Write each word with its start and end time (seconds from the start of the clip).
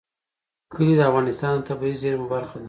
کلي 0.71 0.93
د 0.97 1.01
افغانستان 1.09 1.53
د 1.57 1.61
طبیعي 1.69 1.95
زیرمو 2.01 2.27
برخه 2.33 2.55
ده. 2.57 2.59